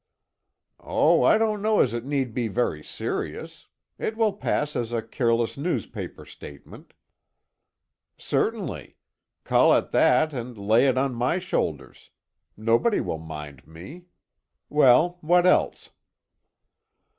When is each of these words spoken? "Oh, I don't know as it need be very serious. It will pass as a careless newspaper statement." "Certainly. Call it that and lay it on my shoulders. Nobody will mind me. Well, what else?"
"Oh, 0.79 1.21
I 1.21 1.37
don't 1.37 1.61
know 1.61 1.79
as 1.81 1.93
it 1.93 2.03
need 2.03 2.33
be 2.33 2.47
very 2.47 2.83
serious. 2.83 3.67
It 3.99 4.17
will 4.17 4.33
pass 4.33 4.75
as 4.75 4.91
a 4.91 5.03
careless 5.03 5.57
newspaper 5.57 6.25
statement." 6.25 6.95
"Certainly. 8.17 8.97
Call 9.43 9.77
it 9.77 9.91
that 9.91 10.33
and 10.33 10.57
lay 10.57 10.87
it 10.87 10.97
on 10.97 11.13
my 11.13 11.37
shoulders. 11.37 12.09
Nobody 12.57 12.99
will 12.99 13.19
mind 13.19 13.67
me. 13.67 14.05
Well, 14.71 15.19
what 15.21 15.45
else?" 15.45 15.91